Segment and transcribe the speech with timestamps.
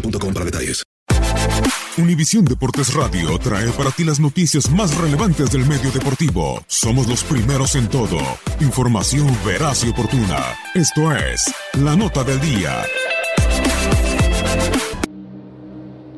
[0.00, 0.26] boostmobile.com.
[1.98, 6.62] Univisión Deportes Radio trae para ti las noticias más relevantes del medio deportivo.
[6.66, 8.18] Somos los primeros en todo.
[8.60, 10.38] Información veraz y oportuna.
[10.74, 12.82] Esto es La Nota del Día.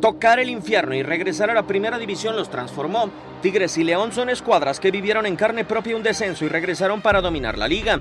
[0.00, 3.10] Tocar el infierno y regresar a la primera división los transformó.
[3.42, 7.20] Tigres y León son escuadras que vivieron en carne propia un descenso y regresaron para
[7.20, 8.00] dominar la liga.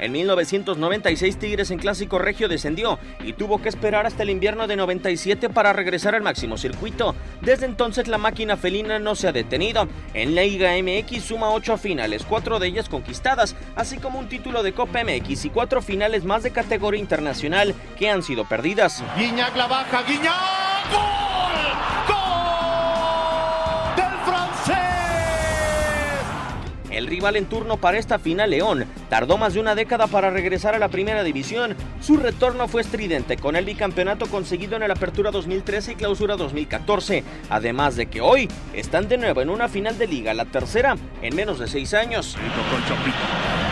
[0.00, 4.76] En 1996 Tigres en Clásico Regio descendió y tuvo que esperar hasta el invierno de
[4.76, 7.14] 97 para regresar al máximo circuito.
[7.42, 9.88] Desde entonces la máquina felina no se ha detenido.
[10.14, 14.62] En la Liga MX suma 8 finales, 4 de ellas conquistadas, así como un título
[14.62, 19.04] de Copa MX y 4 finales más de categoría internacional que han sido perdidas.
[19.16, 21.29] Guiñac la baja, Guiñac.
[26.90, 30.74] El rival en turno para esta final, León, tardó más de una década para regresar
[30.74, 31.76] a la primera división.
[32.00, 37.24] Su retorno fue estridente con el bicampeonato conseguido en el Apertura 2013 y Clausura 2014.
[37.48, 41.36] Además de que hoy están de nuevo en una final de liga, la tercera en
[41.36, 42.36] menos de seis años.
[42.36, 43.16] con Chapito.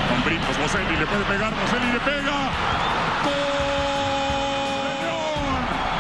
[0.09, 2.51] Con le puede pegar, Boselli le pega.
[3.25, 3.69] ¡Gol!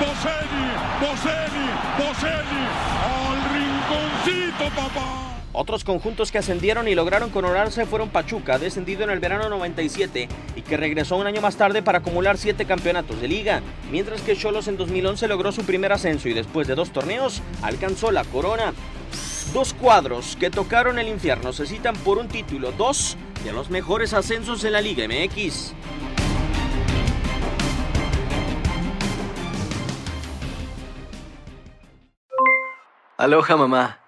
[0.00, 0.66] Boselli,
[1.00, 1.66] Boselli,
[1.98, 2.62] Boselli.
[3.04, 5.38] Al rinconcito, papá.
[5.60, 10.62] Otros conjuntos que ascendieron y lograron coronarse fueron Pachuca, descendido en el verano 97 y
[10.62, 13.60] que regresó un año más tarde para acumular siete campeonatos de liga,
[13.91, 18.12] mientras que Cholos en 2011 logró su primer ascenso y después de dos torneos alcanzó
[18.12, 18.72] la corona.
[19.52, 24.14] Dos cuadros que tocaron el infierno se citan por un título, dos de los mejores
[24.14, 25.75] ascensos en la Liga MX.
[33.16, 34.07] Aloha mamá,